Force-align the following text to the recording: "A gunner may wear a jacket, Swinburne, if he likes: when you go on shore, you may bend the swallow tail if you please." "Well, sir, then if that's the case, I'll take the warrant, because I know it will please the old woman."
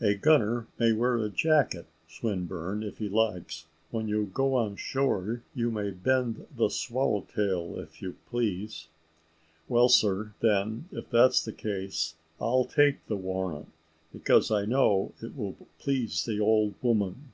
"A 0.00 0.16
gunner 0.16 0.66
may 0.80 0.90
wear 0.92 1.18
a 1.18 1.28
jacket, 1.30 1.86
Swinburne, 2.08 2.82
if 2.82 2.98
he 2.98 3.08
likes: 3.08 3.66
when 3.92 4.08
you 4.08 4.26
go 4.34 4.56
on 4.56 4.74
shore, 4.74 5.44
you 5.54 5.70
may 5.70 5.92
bend 5.92 6.48
the 6.56 6.68
swallow 6.68 7.20
tail 7.32 7.78
if 7.78 8.02
you 8.02 8.16
please." 8.28 8.88
"Well, 9.68 9.88
sir, 9.88 10.34
then 10.40 10.88
if 10.90 11.10
that's 11.10 11.44
the 11.44 11.52
case, 11.52 12.16
I'll 12.40 12.64
take 12.64 13.06
the 13.06 13.14
warrant, 13.16 13.68
because 14.12 14.50
I 14.50 14.64
know 14.64 15.12
it 15.22 15.36
will 15.36 15.54
please 15.78 16.24
the 16.24 16.40
old 16.40 16.74
woman." 16.82 17.30